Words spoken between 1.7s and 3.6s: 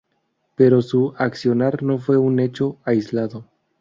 no fue un hecho aislado.